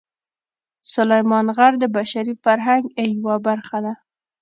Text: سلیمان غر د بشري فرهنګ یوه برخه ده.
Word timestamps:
سلیمان 0.93 1.45
غر 1.57 1.73
د 1.79 1.83
بشري 1.95 2.33
فرهنګ 2.43 2.83
یوه 3.13 3.35
برخه 3.47 3.77
ده. 3.85 3.93